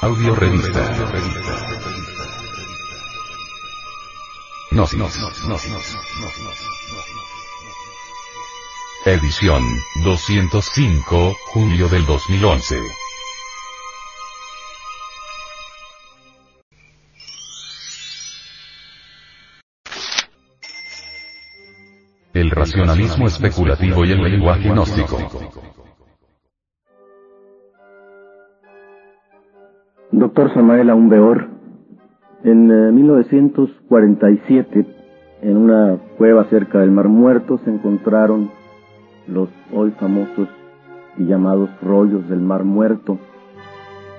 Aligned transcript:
Audio 0.00 0.32
revista. 0.32 0.80
Gnosis. 4.70 5.26
Edición 9.04 9.64
205, 10.04 11.36
julio 11.52 11.88
del 11.88 12.06
2011. 12.06 12.80
El 22.34 22.50
racionalismo 22.50 23.26
especulativo 23.26 24.04
y 24.04 24.12
el 24.12 24.22
lenguaje 24.22 24.68
gnóstico. 24.68 25.87
Doctor 30.38 30.54
Samael 30.54 30.88
Aumbeor, 30.88 31.48
en 32.44 32.94
1947, 32.94 34.86
en 35.42 35.56
una 35.56 35.98
cueva 36.16 36.44
cerca 36.44 36.78
del 36.78 36.92
Mar 36.92 37.08
Muerto, 37.08 37.58
se 37.64 37.70
encontraron 37.70 38.48
los 39.26 39.48
hoy 39.74 39.90
famosos 39.98 40.48
y 41.16 41.24
llamados 41.24 41.70
rollos 41.82 42.28
del 42.28 42.38
Mar 42.38 42.62
Muerto. 42.62 43.18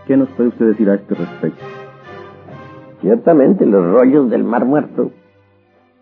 ¿Qué 0.08 0.18
nos 0.18 0.28
puede 0.32 0.50
usted 0.50 0.66
decir 0.66 0.90
a 0.90 0.96
este 0.96 1.16
respecto? 1.16 1.64
Ciertamente 3.00 3.66
los 3.66 3.90
rollos 3.90 4.30
del 4.30 4.44
Mar 4.44 4.66
Muerto 4.66 5.12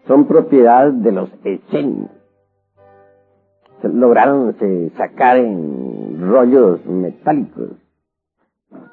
son 0.07 0.25
propiedad 0.25 0.91
de 0.91 1.11
los 1.11 1.29
esenios. 1.43 2.09
Lograron 3.83 4.55
sacar 4.97 5.37
en 5.37 6.27
rollos 6.27 6.83
metálicos. 6.87 7.86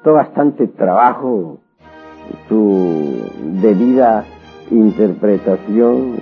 Costó 0.05 0.17
bastante 0.17 0.67
trabajo 0.67 1.57
su 2.47 3.27
debida 3.59 4.23
interpretación, 4.69 6.17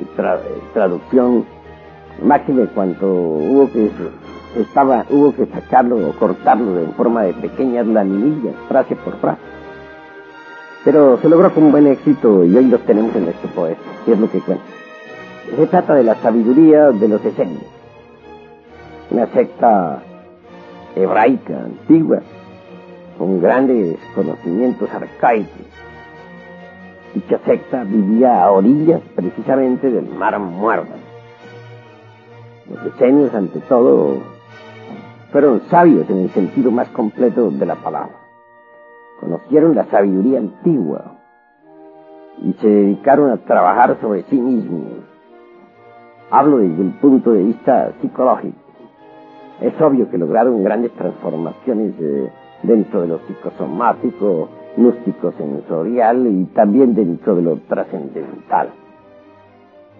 traducción, 0.74 1.44
máxime 2.24 2.68
cuanto 2.68 3.06
hubo 3.06 3.70
que 3.74 3.92
estaba, 4.56 5.04
hubo 5.10 5.36
que 5.36 5.48
sacarlo 5.48 5.98
o 5.98 6.14
cortarlo 6.14 6.80
en 6.80 6.94
forma 6.94 7.24
de 7.24 7.34
pequeñas 7.34 7.86
laminillas, 7.86 8.56
frase 8.70 8.96
por 8.96 9.18
frase. 9.18 9.42
Pero 10.86 11.18
se 11.18 11.28
logró 11.28 11.54
con 11.54 11.70
buen 11.70 11.88
éxito 11.88 12.46
y 12.46 12.56
hoy 12.56 12.68
los 12.68 12.80
tenemos 12.86 13.14
en 13.18 13.26
nuestro 13.26 13.50
poeta, 13.50 13.82
que 14.06 14.14
es 14.14 14.18
lo 14.18 14.32
que 14.32 14.40
cuenta. 14.40 14.64
Se 15.58 15.68
trata 15.68 15.94
de 15.96 16.06
la 16.06 16.16
sabiduría 16.16 16.92
de 16.92 17.08
los 17.10 17.26
esenios, 17.26 17.66
una 19.12 19.28
secta 19.28 20.02
hebraica 20.96 21.66
antigua, 21.66 22.22
con 23.18 23.42
grandes 23.42 23.98
conocimientos 24.16 24.90
arcaicos. 24.94 25.68
Dicha 27.14 27.40
secta 27.46 27.84
vivía 27.84 28.44
a 28.44 28.52
orillas 28.52 29.02
precisamente 29.16 29.90
del 29.92 30.10
mar 30.10 30.40
muerto. 30.40 30.94
Los 32.70 32.94
esenios, 32.94 33.34
ante 33.36 33.60
todo, 33.62 34.18
fueron 35.32 35.62
sabios 35.70 36.10
en 36.10 36.22
el 36.22 36.30
sentido 36.32 36.72
más 36.72 36.88
completo 36.90 37.52
de 37.52 37.66
la 37.66 37.76
palabra. 37.76 38.16
Conocieron 39.20 39.76
la 39.76 39.86
sabiduría 39.86 40.40
antigua 40.40 41.20
y 42.42 42.54
se 42.54 42.68
dedicaron 42.68 43.32
a 43.32 43.38
trabajar 43.38 43.98
sobre 44.02 44.24
sí 44.24 44.40
mismos. 44.40 45.04
Hablo 46.32 46.58
desde 46.58 46.82
el 46.82 46.92
punto 47.00 47.32
de 47.32 47.44
vista 47.44 47.94
psicológico. 48.02 48.58
Es 49.62 49.80
obvio 49.80 50.10
que 50.10 50.18
lograron 50.18 50.64
grandes 50.64 50.92
transformaciones 50.94 51.98
dentro 52.64 53.02
de 53.02 53.08
lo 53.08 53.20
psicosomático, 53.20 54.50
gnóstico 54.78 55.32
sensorial 55.34 56.26
y 56.28 56.46
también 56.56 56.96
dentro 56.96 57.36
de 57.36 57.42
lo 57.44 57.58
trascendental. 57.68 58.70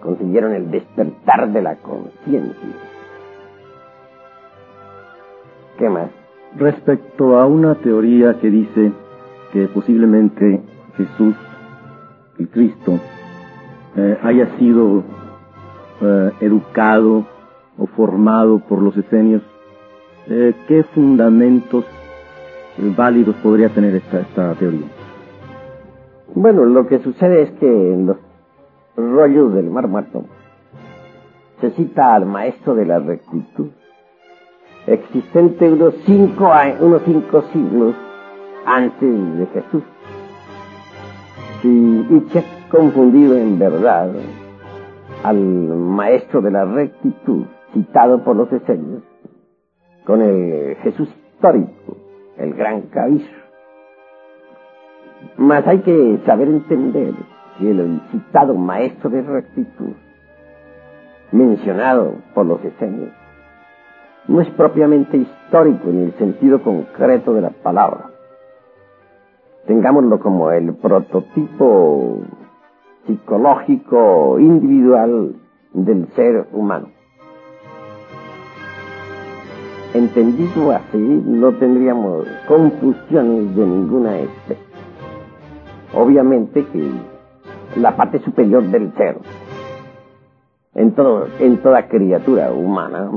Consiguieron 0.00 0.52
el 0.52 0.70
despertar 0.70 1.52
de 1.52 1.62
la 1.62 1.76
conciencia. 1.76 2.68
¿Qué 5.78 5.88
más? 5.88 6.10
Respecto 6.56 7.38
a 7.38 7.46
una 7.46 7.74
teoría 7.76 8.38
que 8.40 8.50
dice 8.50 8.92
que 9.52 9.66
posiblemente 9.68 10.60
Jesús, 10.96 11.34
el 12.38 12.48
Cristo, 12.48 12.98
eh, 13.96 14.18
haya 14.22 14.56
sido 14.58 15.02
eh, 16.00 16.30
educado 16.40 17.26
o 17.78 17.86
formado 17.86 18.60
por 18.60 18.82
los 18.82 18.96
esenios, 18.96 19.42
eh, 20.28 20.54
¿qué 20.68 20.84
fundamentos 20.94 21.84
válidos 22.78 23.34
podría 23.36 23.68
tener 23.68 23.94
esta, 23.94 24.54
teoría? 24.54 24.86
Bueno, 26.34 26.64
lo 26.64 26.86
que 26.86 26.98
sucede 26.98 27.42
es 27.42 27.50
que 27.52 27.66
en 27.66 28.06
los 28.06 28.16
rollos 28.96 29.54
del 29.54 29.70
Mar 29.70 29.88
Muerto 29.88 30.24
se 31.60 31.70
cita 31.72 32.14
al 32.14 32.26
maestro 32.26 32.74
de 32.74 32.86
la 32.86 32.98
rectitud, 32.98 33.68
existente 34.86 35.70
unos 35.70 35.94
cinco, 36.04 36.50
unos 36.80 37.02
cinco 37.04 37.42
siglos 37.52 37.94
antes 38.66 39.38
de 39.38 39.46
Jesús. 39.46 39.82
Y, 41.62 42.22
se 42.30 42.40
ha 42.40 42.44
confundido 42.70 43.36
en 43.36 43.58
verdad 43.58 44.10
al 45.22 45.38
maestro 45.38 46.42
de 46.42 46.50
la 46.50 46.64
rectitud, 46.66 47.44
citado 47.72 48.22
por 48.22 48.36
los 48.36 48.52
esenios, 48.52 49.02
con 50.04 50.20
el 50.20 50.76
Jesús 50.82 51.08
histórico, 51.08 51.83
el 52.38 52.54
gran 52.54 52.82
Cabir. 52.82 53.28
Mas 55.36 55.66
hay 55.66 55.80
que 55.80 56.20
saber 56.26 56.48
entender 56.48 57.14
que 57.58 57.70
el 57.70 58.00
citado 58.10 58.54
maestro 58.54 59.10
de 59.10 59.22
rectitud, 59.22 59.92
mencionado 61.32 62.14
por 62.34 62.46
los 62.46 62.64
esenios, 62.64 63.10
no 64.28 64.40
es 64.40 64.48
propiamente 64.50 65.16
histórico 65.16 65.90
en 65.90 66.04
el 66.04 66.12
sentido 66.14 66.62
concreto 66.62 67.34
de 67.34 67.42
la 67.42 67.50
palabra. 67.50 68.10
Tengámoslo 69.66 70.18
como 70.20 70.50
el 70.50 70.74
prototipo 70.74 72.20
psicológico 73.06 74.38
individual 74.38 75.36
del 75.72 76.08
ser 76.14 76.46
humano. 76.52 76.88
Entendido 79.94 80.72
así, 80.72 80.98
no 80.98 81.52
tendríamos 81.52 82.26
confusiones 82.48 83.54
de 83.54 83.64
ninguna 83.64 84.18
especie. 84.18 84.64
Obviamente 85.94 86.66
que 86.66 86.90
la 87.76 87.96
parte 87.96 88.18
superior 88.18 88.64
del 88.64 88.92
ser, 88.94 89.18
en, 90.74 90.92
toda 91.58 91.86
criatura 91.86 92.50
humana, 92.50 93.08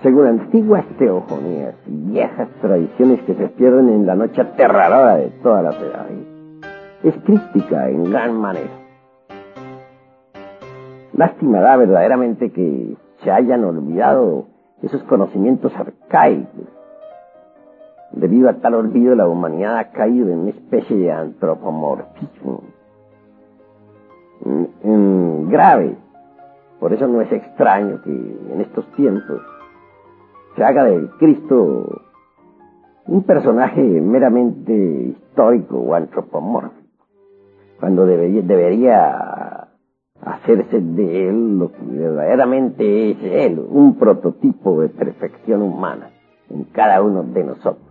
según 0.00 0.26
antiguas 0.28 0.84
teofonías 0.96 1.74
y 1.88 2.12
viejas 2.12 2.48
tradiciones 2.60 3.20
que 3.22 3.34
se 3.34 3.48
pierden 3.48 3.88
en 3.88 4.06
la 4.06 4.14
noche 4.14 4.40
aterradora 4.42 5.16
de 5.16 5.30
todas 5.42 5.64
las 5.64 5.74
edades, 5.74 6.18
es 7.02 7.14
crística 7.24 7.88
en 7.88 8.04
gran 8.04 8.40
manera. 8.40 8.70
Lástima 11.14 11.58
da 11.58 11.76
verdaderamente 11.76 12.52
que 12.52 12.94
se 13.24 13.30
hayan 13.32 13.64
olvidado 13.64 14.46
esos 14.82 15.02
conocimientos 15.04 15.72
arcaicos. 15.76 16.68
Debido 18.12 18.48
a 18.48 18.54
tal 18.54 18.74
olvido, 18.74 19.14
la 19.14 19.28
humanidad 19.28 19.78
ha 19.78 19.90
caído 19.90 20.28
en 20.28 20.38
una 20.40 20.50
especie 20.50 20.96
de 20.96 21.12
antropomorfismo 21.12 22.62
grave. 25.48 25.96
Por 26.80 26.92
eso 26.92 27.06
no 27.08 27.20
es 27.20 27.32
extraño 27.32 28.00
que 28.02 28.10
en 28.10 28.60
estos 28.60 28.86
tiempos 28.92 29.42
se 30.56 30.64
haga 30.64 30.84
del 30.84 31.10
Cristo 31.18 32.02
un 33.06 33.22
personaje 33.22 33.82
meramente 33.82 34.72
histórico 34.72 35.78
o 35.78 35.94
antropomórfico, 35.94 37.06
cuando 37.80 38.04
debería, 38.04 38.42
debería 38.42 39.57
hacerse 40.34 40.80
de 40.80 41.28
él 41.28 41.58
lo 41.58 41.72
que 41.72 41.78
verdaderamente 41.82 43.10
es 43.10 43.18
él, 43.22 43.60
un 43.68 43.96
prototipo 43.96 44.80
de 44.80 44.88
perfección 44.88 45.62
humana 45.62 46.10
en 46.50 46.64
cada 46.64 47.02
uno 47.02 47.22
de 47.22 47.44
nosotros. 47.44 47.88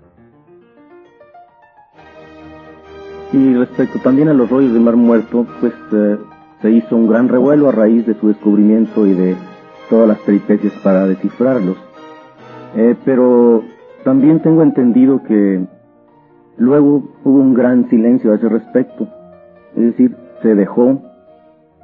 Y 3.34 3.56
respecto 3.56 4.00
también 4.00 4.30
a 4.30 4.34
los 4.34 4.50
rollos 4.50 4.74
del 4.74 4.82
Mar 4.82 4.96
Muerto, 4.96 5.46
pues 5.60 5.74
eh, 5.92 6.18
se 6.62 6.72
hizo 6.72 6.96
un 6.96 7.08
gran 7.08 7.28
revuelo 7.28 7.68
a 7.68 7.72
raíz 7.72 8.06
de 8.06 8.14
su 8.14 8.30
descubrimiento 8.30 9.06
y 9.06 9.14
de 9.14 9.36
todas 9.90 10.08
las 10.08 10.20
peripecias 10.20 10.74
para 10.84 11.06
descifrarlos. 11.06 11.78
Eh, 12.76 12.96
pero 13.04 13.64
también 14.04 14.42
tengo 14.42 14.64
entendido 14.64 15.24
que 15.24 15.66
luego 16.58 17.04
hubo 17.24 17.40
un 17.40 17.54
gran 17.54 17.90
silencio 17.90 18.32
a 18.32 18.36
ese 18.36 18.48
respecto. 18.48 19.08
Es 19.76 19.84
decir, 19.84 20.16
se 20.42 20.56
dejó 20.56 21.02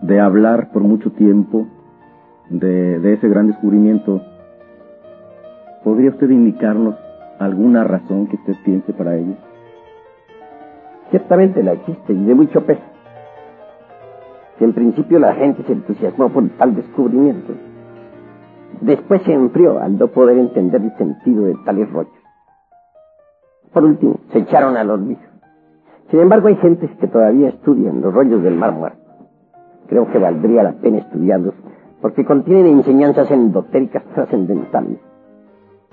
de 0.03 0.19
hablar 0.19 0.69
por 0.71 0.81
mucho 0.81 1.11
tiempo 1.13 1.65
de, 2.50 3.13
ese 3.13 3.27
gran 3.29 3.47
descubrimiento. 3.47 4.21
¿Podría 5.83 6.09
usted 6.09 6.29
indicarnos 6.29 6.95
alguna 7.39 7.85
razón 7.85 8.27
que 8.27 8.35
usted 8.35 8.55
piense 8.65 8.91
para 8.94 9.15
ello? 9.15 9.35
Ciertamente 11.09 11.63
la 11.63 11.73
existe 11.73 12.13
y 12.13 12.25
de 12.25 12.35
mucho 12.35 12.65
peso. 12.65 12.81
Si 14.57 14.65
en 14.65 14.73
principio 14.73 15.19
la 15.19 15.35
gente 15.35 15.63
se 15.63 15.71
entusiasmó 15.71 16.29
por 16.29 16.50
tal 16.57 16.75
descubrimiento, 16.75 17.53
después 18.81 19.21
se 19.23 19.33
enfrió 19.33 19.79
al 19.79 19.97
no 19.97 20.07
poder 20.07 20.38
entender 20.38 20.81
el 20.81 20.97
sentido 20.97 21.45
de 21.45 21.55
tales 21.65 21.89
rollos. 21.91 22.11
Por 23.71 23.85
último, 23.85 24.19
se 24.31 24.39
echaron 24.39 24.75
al 24.75 24.89
olvido. 24.89 25.21
Sin 26.11 26.19
embargo, 26.19 26.50
hay 26.50 26.55
gentes 26.57 26.91
que 27.00 27.07
todavía 27.07 27.50
estudian 27.50 28.01
los 28.01 28.13
rollos 28.13 28.44
del 28.44 28.55
Mar 28.55 28.73
Muerto. 28.73 29.02
Creo 29.94 30.12
que 30.12 30.18
valdría 30.18 30.63
la 30.63 30.72
pena 30.72 30.98
estudiarlos 30.98 31.54
porque 32.01 32.25
contienen 32.25 32.66
enseñanzas 32.66 33.30
endotéricas 33.30 34.04
trascendentales 34.16 34.98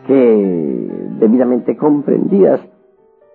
que, 0.06 0.88
debidamente 1.18 1.76
comprendidas, 1.76 2.62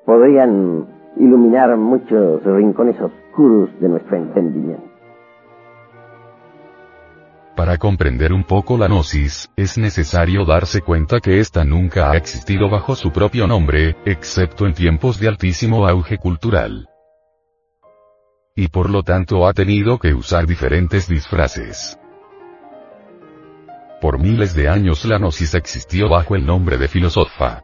podrían 0.07 0.87
iluminar 1.17 1.77
muchos 1.77 2.43
rincones 2.43 2.99
oscuros 2.99 3.69
de 3.79 3.89
nuestro 3.89 4.17
entendimiento. 4.17 4.89
Para 7.55 7.77
comprender 7.77 8.33
un 8.33 8.43
poco 8.43 8.75
la 8.75 8.87
gnosis, 8.87 9.51
es 9.55 9.77
necesario 9.77 10.45
darse 10.45 10.81
cuenta 10.81 11.19
que 11.19 11.37
ésta 11.37 11.63
nunca 11.63 12.09
ha 12.09 12.17
existido 12.17 12.71
bajo 12.71 12.95
su 12.95 13.11
propio 13.11 13.45
nombre, 13.45 13.97
excepto 14.03 14.65
en 14.65 14.73
tiempos 14.73 15.19
de 15.19 15.27
altísimo 15.27 15.87
auge 15.87 16.17
cultural. 16.17 16.89
Y 18.57 18.69
por 18.69 18.89
lo 18.89 19.03
tanto 19.03 19.47
ha 19.47 19.53
tenido 19.53 19.99
que 19.99 20.13
usar 20.13 20.47
diferentes 20.47 21.09
disfraces. 21.09 21.99
Por 23.99 24.19
miles 24.19 24.53
de 24.55 24.69
años 24.69 25.03
la 25.03 25.17
gnosis 25.17 25.55
existió 25.55 26.07
bajo 26.07 26.35
el 26.35 26.45
nombre 26.45 26.77
de 26.77 26.87
filosofa. 26.87 27.63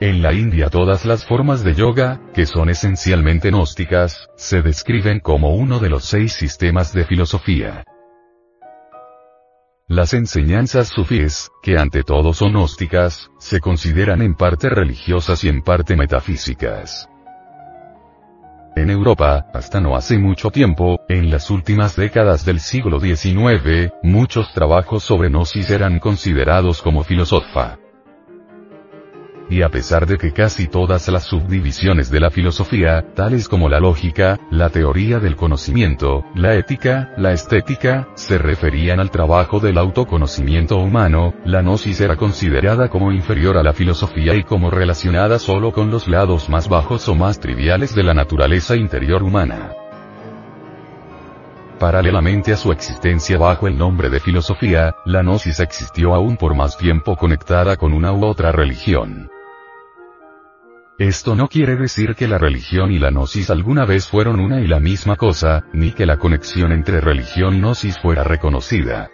En 0.00 0.22
la 0.22 0.32
India 0.32 0.70
todas 0.70 1.04
las 1.04 1.26
formas 1.26 1.62
de 1.62 1.74
yoga, 1.74 2.20
que 2.32 2.46
son 2.46 2.70
esencialmente 2.70 3.50
gnósticas, 3.50 4.28
se 4.34 4.62
describen 4.62 5.20
como 5.20 5.54
uno 5.54 5.78
de 5.78 5.90
los 5.90 6.06
seis 6.06 6.32
sistemas 6.32 6.94
de 6.94 7.04
filosofía. 7.04 7.84
Las 9.86 10.14
enseñanzas 10.14 10.88
sufíes, 10.88 11.50
que 11.62 11.76
ante 11.76 12.02
todo 12.02 12.32
son 12.32 12.52
gnósticas, 12.52 13.30
se 13.38 13.60
consideran 13.60 14.22
en 14.22 14.34
parte 14.34 14.70
religiosas 14.70 15.44
y 15.44 15.48
en 15.48 15.60
parte 15.60 15.96
metafísicas. 15.96 17.09
En 18.80 18.88
Europa, 18.88 19.44
hasta 19.52 19.78
no 19.78 19.94
hace 19.94 20.16
mucho 20.16 20.50
tiempo, 20.50 21.00
en 21.06 21.28
las 21.28 21.50
últimas 21.50 21.96
décadas 21.96 22.46
del 22.46 22.60
siglo 22.60 22.98
XIX, 22.98 23.92
muchos 24.02 24.54
trabajos 24.54 25.02
sobre 25.02 25.28
gnosis 25.28 25.68
eran 25.68 25.98
considerados 25.98 26.80
como 26.80 27.04
filosofa 27.04 27.78
y 29.50 29.62
a 29.62 29.68
pesar 29.68 30.06
de 30.06 30.16
que 30.16 30.32
casi 30.32 30.68
todas 30.68 31.08
las 31.08 31.24
subdivisiones 31.24 32.08
de 32.10 32.20
la 32.20 32.30
filosofía, 32.30 33.04
tales 33.14 33.48
como 33.48 33.68
la 33.68 33.80
lógica, 33.80 34.38
la 34.50 34.70
teoría 34.70 35.18
del 35.18 35.34
conocimiento, 35.34 36.24
la 36.36 36.54
ética, 36.54 37.12
la 37.16 37.32
estética, 37.32 38.08
se 38.14 38.38
referían 38.38 39.00
al 39.00 39.10
trabajo 39.10 39.58
del 39.58 39.76
autoconocimiento 39.76 40.76
humano, 40.76 41.34
la 41.44 41.62
gnosis 41.62 42.00
era 42.00 42.16
considerada 42.16 42.88
como 42.88 43.10
inferior 43.10 43.58
a 43.58 43.64
la 43.64 43.72
filosofía 43.72 44.34
y 44.36 44.44
como 44.44 44.70
relacionada 44.70 45.40
solo 45.40 45.72
con 45.72 45.90
los 45.90 46.06
lados 46.06 46.48
más 46.48 46.68
bajos 46.68 47.08
o 47.08 47.16
más 47.16 47.40
triviales 47.40 47.92
de 47.94 48.04
la 48.04 48.14
naturaleza 48.14 48.76
interior 48.76 49.24
humana. 49.24 49.72
Paralelamente 51.80 52.52
a 52.52 52.56
su 52.56 52.70
existencia 52.70 53.38
bajo 53.38 53.66
el 53.66 53.76
nombre 53.76 54.10
de 54.10 54.20
filosofía, 54.20 54.94
la 55.06 55.22
gnosis 55.22 55.58
existió 55.58 56.14
aún 56.14 56.36
por 56.36 56.54
más 56.54 56.76
tiempo 56.76 57.16
conectada 57.16 57.76
con 57.76 57.94
una 57.94 58.12
u 58.12 58.24
otra 58.26 58.52
religión. 58.52 59.30
Esto 61.00 61.34
no 61.34 61.48
quiere 61.48 61.76
decir 61.76 62.14
que 62.14 62.28
la 62.28 62.36
religión 62.36 62.92
y 62.92 62.98
la 62.98 63.10
gnosis 63.10 63.48
alguna 63.48 63.86
vez 63.86 64.06
fueron 64.06 64.38
una 64.38 64.60
y 64.60 64.66
la 64.66 64.80
misma 64.80 65.16
cosa, 65.16 65.64
ni 65.72 65.92
que 65.92 66.04
la 66.04 66.18
conexión 66.18 66.72
entre 66.72 67.00
religión 67.00 67.54
y 67.54 67.58
gnosis 67.60 67.98
fuera 67.98 68.22
reconocida. 68.22 69.08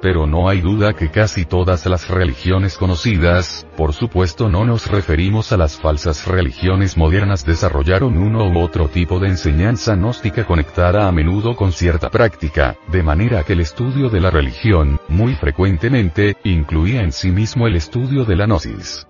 Pero 0.00 0.28
no 0.28 0.48
hay 0.48 0.60
duda 0.60 0.92
que 0.92 1.10
casi 1.10 1.44
todas 1.44 1.86
las 1.86 2.08
religiones 2.08 2.76
conocidas, 2.76 3.66
por 3.76 3.94
supuesto 3.94 4.48
no 4.48 4.64
nos 4.64 4.86
referimos 4.86 5.50
a 5.50 5.56
las 5.56 5.76
falsas 5.80 6.24
religiones 6.28 6.96
modernas, 6.96 7.44
desarrollaron 7.44 8.16
uno 8.16 8.48
u 8.48 8.60
otro 8.60 8.86
tipo 8.86 9.18
de 9.18 9.26
enseñanza 9.26 9.96
gnóstica 9.96 10.44
conectada 10.44 11.08
a 11.08 11.10
menudo 11.10 11.56
con 11.56 11.72
cierta 11.72 12.10
práctica, 12.10 12.76
de 12.92 13.02
manera 13.02 13.42
que 13.42 13.54
el 13.54 13.60
estudio 13.60 14.08
de 14.08 14.20
la 14.20 14.30
religión, 14.30 15.00
muy 15.08 15.34
frecuentemente, 15.34 16.36
incluía 16.44 17.02
en 17.02 17.10
sí 17.10 17.32
mismo 17.32 17.66
el 17.66 17.74
estudio 17.74 18.24
de 18.24 18.36
la 18.36 18.46
gnosis. 18.46 19.04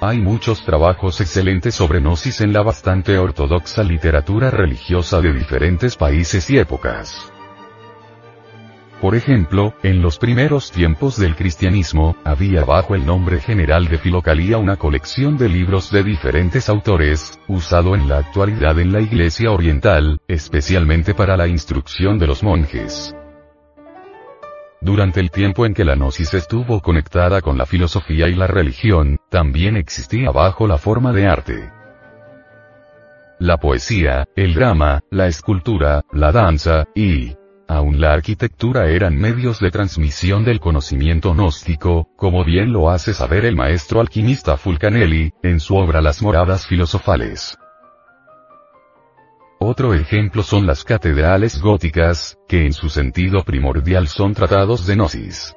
Hay 0.00 0.18
muchos 0.18 0.62
trabajos 0.62 1.22
excelentes 1.22 1.74
sobre 1.74 2.00
gnosis 2.00 2.42
en 2.42 2.52
la 2.52 2.62
bastante 2.62 3.16
ortodoxa 3.16 3.82
literatura 3.82 4.50
religiosa 4.50 5.22
de 5.22 5.32
diferentes 5.32 5.96
países 5.96 6.50
y 6.50 6.58
épocas. 6.58 7.32
Por 9.00 9.14
ejemplo, 9.14 9.74
en 9.82 10.02
los 10.02 10.18
primeros 10.18 10.70
tiempos 10.70 11.18
del 11.18 11.34
cristianismo, 11.34 12.14
había 12.24 12.64
bajo 12.64 12.94
el 12.94 13.06
nombre 13.06 13.40
general 13.40 13.88
de 13.88 13.96
Filocalía 13.96 14.58
una 14.58 14.76
colección 14.76 15.38
de 15.38 15.48
libros 15.48 15.90
de 15.90 16.02
diferentes 16.02 16.68
autores, 16.68 17.38
usado 17.48 17.94
en 17.94 18.06
la 18.06 18.18
actualidad 18.18 18.78
en 18.78 18.92
la 18.92 19.00
Iglesia 19.00 19.50
Oriental, 19.50 20.20
especialmente 20.28 21.14
para 21.14 21.38
la 21.38 21.46
instrucción 21.46 22.18
de 22.18 22.26
los 22.26 22.42
monjes. 22.42 23.14
Durante 24.80 25.20
el 25.20 25.30
tiempo 25.30 25.66
en 25.66 25.74
que 25.74 25.84
la 25.84 25.94
gnosis 25.94 26.34
estuvo 26.34 26.80
conectada 26.80 27.40
con 27.40 27.56
la 27.58 27.66
filosofía 27.66 28.28
y 28.28 28.34
la 28.34 28.46
religión, 28.46 29.18
también 29.30 29.76
existía 29.76 30.30
bajo 30.30 30.66
la 30.66 30.78
forma 30.78 31.12
de 31.12 31.26
arte. 31.26 31.72
La 33.38 33.58
poesía, 33.58 34.24
el 34.34 34.54
drama, 34.54 35.00
la 35.10 35.26
escultura, 35.26 36.02
la 36.12 36.32
danza, 36.32 36.84
y, 36.94 37.34
aún 37.68 38.00
la 38.00 38.12
arquitectura 38.12 38.88
eran 38.88 39.16
medios 39.16 39.60
de 39.60 39.70
transmisión 39.70 40.44
del 40.44 40.60
conocimiento 40.60 41.34
gnóstico, 41.34 42.08
como 42.16 42.44
bien 42.44 42.72
lo 42.72 42.90
hace 42.90 43.12
saber 43.12 43.44
el 43.44 43.56
maestro 43.56 44.00
alquimista 44.00 44.56
Fulcanelli, 44.56 45.32
en 45.42 45.60
su 45.60 45.76
obra 45.76 46.00
Las 46.00 46.22
moradas 46.22 46.66
filosofales. 46.66 47.58
Otro 49.58 49.94
ejemplo 49.94 50.42
son 50.42 50.66
las 50.66 50.84
catedrales 50.84 51.62
góticas, 51.62 52.38
que 52.46 52.66
en 52.66 52.74
su 52.74 52.90
sentido 52.90 53.42
primordial 53.42 54.06
son 54.06 54.34
tratados 54.34 54.86
de 54.86 54.96
gnosis. 54.96 55.56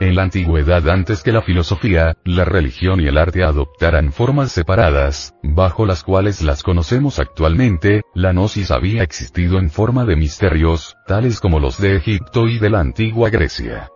En 0.00 0.14
la 0.14 0.22
antigüedad 0.22 0.88
antes 0.88 1.24
que 1.24 1.32
la 1.32 1.42
filosofía, 1.42 2.16
la 2.24 2.44
religión 2.44 3.00
y 3.00 3.08
el 3.08 3.18
arte 3.18 3.42
adoptaran 3.42 4.12
formas 4.12 4.52
separadas, 4.52 5.34
bajo 5.42 5.86
las 5.86 6.04
cuales 6.04 6.40
las 6.40 6.62
conocemos 6.62 7.18
actualmente, 7.18 8.02
la 8.14 8.32
gnosis 8.32 8.70
había 8.70 9.02
existido 9.02 9.58
en 9.58 9.68
forma 9.68 10.04
de 10.04 10.14
misterios, 10.14 10.96
tales 11.08 11.40
como 11.40 11.58
los 11.58 11.80
de 11.80 11.96
Egipto 11.96 12.46
y 12.46 12.60
de 12.60 12.70
la 12.70 12.78
antigua 12.78 13.28
Grecia. 13.28 13.88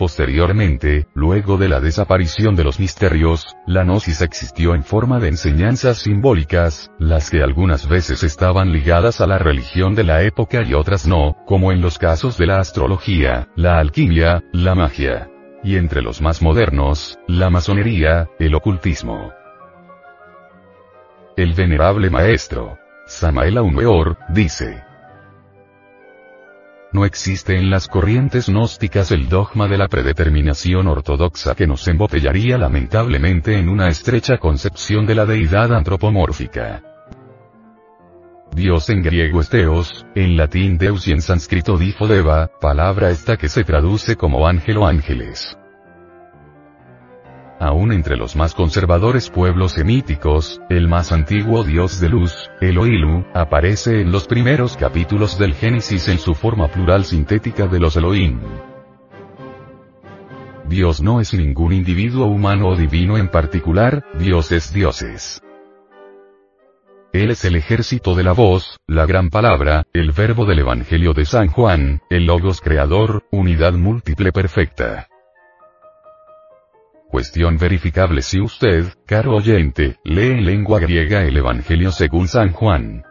Posteriormente, 0.00 1.08
luego 1.12 1.58
de 1.58 1.68
la 1.68 1.78
desaparición 1.78 2.56
de 2.56 2.64
los 2.64 2.80
misterios, 2.80 3.54
la 3.66 3.84
gnosis 3.84 4.22
existió 4.22 4.74
en 4.74 4.82
forma 4.82 5.20
de 5.20 5.28
enseñanzas 5.28 5.98
simbólicas, 5.98 6.90
las 6.98 7.28
que 7.28 7.42
algunas 7.42 7.86
veces 7.86 8.22
estaban 8.22 8.72
ligadas 8.72 9.20
a 9.20 9.26
la 9.26 9.36
religión 9.36 9.94
de 9.94 10.04
la 10.04 10.22
época 10.22 10.62
y 10.62 10.72
otras 10.72 11.06
no, 11.06 11.36
como 11.44 11.70
en 11.70 11.82
los 11.82 11.98
casos 11.98 12.38
de 12.38 12.46
la 12.46 12.60
astrología, 12.60 13.48
la 13.56 13.78
alquimia, 13.78 14.42
la 14.54 14.74
magia. 14.74 15.28
Y 15.62 15.76
entre 15.76 16.00
los 16.00 16.22
más 16.22 16.40
modernos, 16.40 17.18
la 17.28 17.50
masonería, 17.50 18.26
el 18.38 18.54
ocultismo. 18.54 19.34
El 21.36 21.52
venerable 21.52 22.08
maestro, 22.08 22.78
Samael 23.04 23.58
Aumeor, 23.58 24.16
dice, 24.30 24.82
no 26.92 27.04
existe 27.04 27.56
en 27.56 27.70
las 27.70 27.86
corrientes 27.88 28.48
gnósticas 28.48 29.12
el 29.12 29.28
dogma 29.28 29.68
de 29.68 29.78
la 29.78 29.88
predeterminación 29.88 30.88
ortodoxa 30.88 31.54
que 31.54 31.66
nos 31.66 31.86
embotellaría 31.86 32.58
lamentablemente 32.58 33.58
en 33.58 33.68
una 33.68 33.88
estrecha 33.88 34.38
concepción 34.38 35.06
de 35.06 35.14
la 35.14 35.26
deidad 35.26 35.72
antropomórfica. 35.72 36.82
Dios 38.52 38.90
en 38.90 39.02
griego 39.02 39.40
es 39.40 39.48
Theos, 39.48 40.04
en 40.16 40.36
latín 40.36 40.76
Deus 40.76 41.06
y 41.06 41.12
en 41.12 41.22
sánscrito 41.22 41.78
Difodeva, 41.78 42.50
palabra 42.60 43.10
esta 43.10 43.36
que 43.36 43.48
se 43.48 43.62
traduce 43.62 44.16
como 44.16 44.48
ángel 44.48 44.78
o 44.78 44.86
ángeles. 44.86 45.56
Aún 47.60 47.92
entre 47.92 48.16
los 48.16 48.36
más 48.36 48.54
conservadores 48.54 49.28
pueblos 49.28 49.72
semíticos, 49.72 50.62
el 50.70 50.88
más 50.88 51.12
antiguo 51.12 51.62
dios 51.62 52.00
de 52.00 52.08
luz, 52.08 52.50
Elohilu, 52.62 53.26
aparece 53.34 54.00
en 54.00 54.10
los 54.10 54.26
primeros 54.26 54.78
capítulos 54.78 55.38
del 55.38 55.52
Génesis 55.52 56.08
en 56.08 56.18
su 56.18 56.34
forma 56.34 56.68
plural 56.68 57.04
sintética 57.04 57.66
de 57.66 57.78
los 57.78 57.96
Elohim. 57.96 58.40
Dios 60.70 61.02
no 61.02 61.20
es 61.20 61.34
ningún 61.34 61.74
individuo 61.74 62.28
humano 62.28 62.68
o 62.68 62.76
divino 62.76 63.18
en 63.18 63.28
particular, 63.28 64.06
Dios 64.18 64.52
es 64.52 64.72
dioses. 64.72 65.42
Él 67.12 67.30
es 67.30 67.44
el 67.44 67.56
ejército 67.56 68.14
de 68.14 68.22
la 68.22 68.32
voz, 68.32 68.78
la 68.86 69.04
gran 69.04 69.28
palabra, 69.28 69.82
el 69.92 70.12
verbo 70.12 70.46
del 70.46 70.60
Evangelio 70.60 71.12
de 71.12 71.26
San 71.26 71.48
Juan, 71.48 72.00
el 72.08 72.24
logos 72.24 72.62
creador, 72.62 73.24
unidad 73.30 73.74
múltiple 73.74 74.32
perfecta. 74.32 75.09
Cuestión 77.10 77.58
verificable 77.58 78.22
si 78.22 78.40
usted, 78.40 78.84
caro 79.04 79.34
oyente, 79.34 79.96
lee 80.04 80.28
en 80.28 80.44
lengua 80.44 80.78
griega 80.78 81.24
el 81.24 81.36
Evangelio 81.36 81.90
según 81.90 82.28
San 82.28 82.52
Juan. 82.52 83.02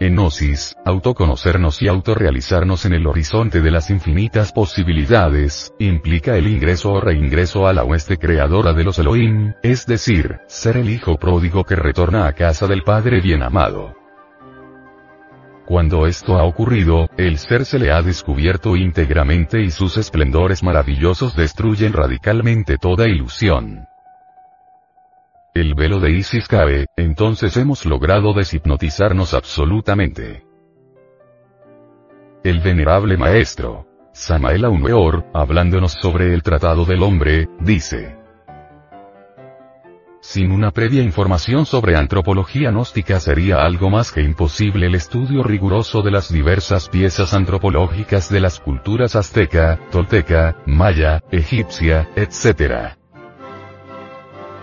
Enosis, 0.00 0.76
autoconocernos 0.84 1.80
y 1.80 1.88
autorrealizarnos 1.88 2.84
en 2.84 2.92
el 2.92 3.06
horizonte 3.06 3.62
de 3.62 3.70
las 3.70 3.88
infinitas 3.88 4.52
posibilidades, 4.52 5.72
implica 5.78 6.36
el 6.36 6.46
ingreso 6.46 6.92
o 6.92 7.00
reingreso 7.00 7.66
a 7.66 7.72
la 7.72 7.84
hueste 7.84 8.18
creadora 8.18 8.74
de 8.74 8.84
los 8.84 8.98
Elohim, 8.98 9.54
es 9.62 9.86
decir, 9.86 10.36
ser 10.46 10.76
el 10.76 10.90
hijo 10.90 11.16
pródigo 11.16 11.64
que 11.64 11.76
retorna 11.76 12.26
a 12.26 12.34
casa 12.34 12.66
del 12.66 12.82
Padre 12.82 13.22
bien 13.22 13.42
amado. 13.42 14.05
Cuando 15.66 16.06
esto 16.06 16.38
ha 16.38 16.44
ocurrido, 16.44 17.08
el 17.16 17.38
ser 17.38 17.64
se 17.64 17.80
le 17.80 17.90
ha 17.90 18.00
descubierto 18.00 18.76
íntegramente 18.76 19.62
y 19.62 19.72
sus 19.72 19.96
esplendores 19.96 20.62
maravillosos 20.62 21.34
destruyen 21.34 21.92
radicalmente 21.92 22.78
toda 22.78 23.08
ilusión. 23.08 23.88
El 25.54 25.74
velo 25.74 25.98
de 25.98 26.12
Isis 26.12 26.46
cae, 26.46 26.86
entonces 26.96 27.56
hemos 27.56 27.84
logrado 27.84 28.32
deshipnotizarnos 28.32 29.34
absolutamente. 29.34 30.44
El 32.44 32.60
venerable 32.60 33.16
maestro, 33.16 33.86
Samael 34.12 34.66
Aumeor, 34.66 35.24
hablándonos 35.34 35.94
sobre 36.00 36.32
el 36.32 36.44
tratado 36.44 36.84
del 36.84 37.02
hombre, 37.02 37.48
dice, 37.58 38.16
sin 40.26 40.50
una 40.50 40.72
previa 40.72 41.02
información 41.02 41.66
sobre 41.66 41.94
antropología 41.94 42.72
gnóstica 42.72 43.20
sería 43.20 43.62
algo 43.62 43.90
más 43.90 44.10
que 44.10 44.22
imposible 44.22 44.86
el 44.86 44.96
estudio 44.96 45.44
riguroso 45.44 46.02
de 46.02 46.10
las 46.10 46.32
diversas 46.32 46.88
piezas 46.88 47.32
antropológicas 47.32 48.28
de 48.28 48.40
las 48.40 48.58
culturas 48.58 49.14
azteca, 49.14 49.78
tolteca, 49.92 50.56
maya, 50.66 51.22
egipcia, 51.30 52.08
etc. 52.16 52.96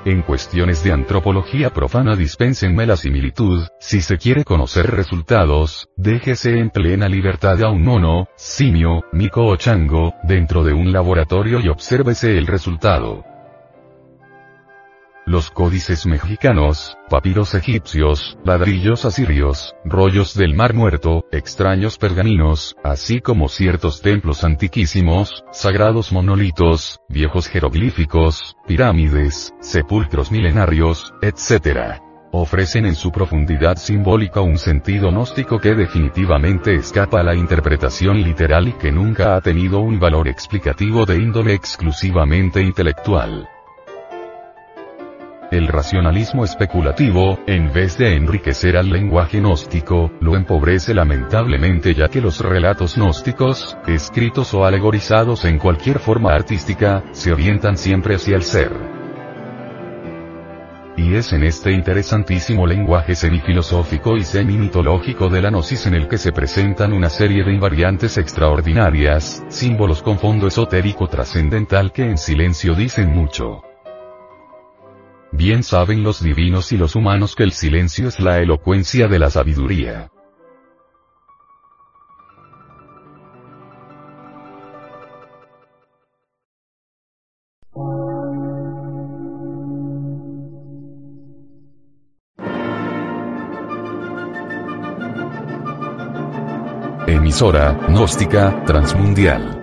En 0.04 0.22
cuestiones 0.24 0.84
de 0.84 0.92
antropología 0.92 1.70
profana 1.70 2.18
dispénsenme 2.18 2.86
la 2.86 2.98
similitud, 2.98 3.66
si 3.80 4.02
se 4.02 4.18
quiere 4.18 4.44
conocer 4.44 4.92
resultados, 4.92 5.88
déjese 5.96 6.60
en 6.60 6.72
plena 6.72 7.08
libertad 7.08 7.64
a 7.64 7.70
un 7.70 7.84
mono, 7.84 8.28
simio, 8.36 9.06
mico 9.14 9.46
o 9.46 9.56
chango, 9.56 10.14
dentro 10.24 10.66
de 10.66 10.74
un 10.74 10.92
laboratorio 10.92 11.62
y 11.62 11.70
obsérvese 11.70 12.38
el 12.38 12.48
resultado. 12.48 13.33
Los 15.26 15.52
códices 15.52 16.06
mexicanos, 16.06 16.98
papiros 17.10 17.56
egipcios, 17.56 18.38
ladrillos 18.44 19.06
asirios, 19.06 19.74
rollos 19.86 20.36
del 20.36 20.54
Mar 20.54 20.74
Muerto, 20.74 21.24
extraños 21.32 21.98
pergaminos, 21.98 22.76
así 22.84 23.22
como 23.22 23.48
ciertos 23.48 24.02
templos 24.02 24.44
antiquísimos, 24.44 25.46
sagrados 25.54 26.12
monolitos, 26.12 27.00
viejos 27.08 27.48
jeroglíficos, 27.48 28.58
pirámides, 28.68 29.54
sepulcros 29.62 30.30
milenarios, 30.30 31.14
etc. 31.22 32.02
Ofrecen 32.34 32.86
en 32.86 32.96
su 32.96 33.10
profundidad 33.10 33.78
simbólica 33.78 34.42
un 34.42 34.58
sentido 34.58 35.10
gnóstico 35.10 35.58
que 35.58 35.74
definitivamente 35.74 36.76
escapa 36.76 37.22
a 37.22 37.24
la 37.24 37.34
interpretación 37.34 38.22
literal 38.22 38.68
y 38.68 38.74
que 38.74 38.92
nunca 38.92 39.38
ha 39.38 39.42
tenido 39.42 39.80
un 39.80 40.02
valor 40.02 40.28
explicativo 40.28 41.06
de 41.06 41.16
índole 41.16 41.54
exclusivamente 41.54 42.62
intelectual. 42.62 43.48
El 45.54 45.68
racionalismo 45.68 46.44
especulativo, 46.44 47.38
en 47.46 47.72
vez 47.72 47.96
de 48.00 48.16
enriquecer 48.16 48.76
al 48.76 48.90
lenguaje 48.90 49.38
gnóstico, 49.38 50.12
lo 50.20 50.36
empobrece 50.36 50.96
lamentablemente 50.96 51.94
ya 51.94 52.08
que 52.08 52.22
los 52.22 52.40
relatos 52.40 52.96
gnósticos, 52.96 53.78
escritos 53.86 54.52
o 54.56 54.66
alegorizados 54.66 55.46
en 55.46 55.60
cualquier 55.60 56.00
forma 56.00 56.34
artística, 56.34 57.04
se 57.12 57.32
orientan 57.32 57.78
siempre 57.78 58.16
hacia 58.16 58.36
el 58.36 58.42
ser. 58.42 58.72
Y 60.98 61.14
es 61.14 61.32
en 61.34 61.44
este 61.44 61.72
interesantísimo 61.72 62.66
lenguaje 62.66 63.14
semifilosófico 63.14 64.18
y 64.18 64.24
semi-mitológico 64.24 65.30
de 65.30 65.44
la 65.44 65.52
gnosis 65.52 65.86
en 65.86 65.94
el 65.94 66.08
que 66.08 66.18
se 66.18 66.32
presentan 66.32 66.94
una 66.94 67.12
serie 67.12 67.44
de 67.44 67.54
invariantes 67.54 68.18
extraordinarias, 68.18 69.44
símbolos 69.50 70.02
con 70.02 70.18
fondo 70.18 70.48
esotérico 70.48 71.08
trascendental 71.08 71.92
que 71.92 72.10
en 72.10 72.18
silencio 72.18 72.74
dicen 72.74 73.12
mucho. 73.12 73.62
Bien 75.36 75.64
saben 75.64 76.04
los 76.04 76.22
divinos 76.22 76.72
y 76.74 76.78
los 76.78 76.96
humanos 76.96 77.36
que 77.36 77.42
el 77.42 77.54
silencio 77.54 78.08
es 78.08 78.20
la 78.20 78.38
elocuencia 78.38 79.08
de 79.08 79.18
la 79.18 79.32
sabiduría. 79.32 80.12
Emisora, 97.08 97.74
gnóstica, 97.90 98.64
transmundial 98.66 99.63